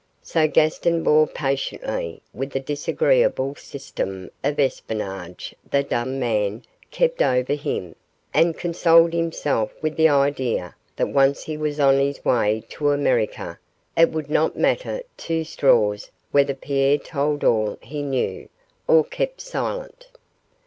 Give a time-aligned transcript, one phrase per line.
[0.23, 7.53] So Gaston bore patiently with the disagreeable system of espionage the dumb man kept over
[7.53, 7.93] him,
[8.33, 13.59] and consoled himself with the idea that once he was on his way to America,
[13.95, 18.49] it would not matter two straws whether Pierre told all he knew,
[18.87, 20.07] or kept silent.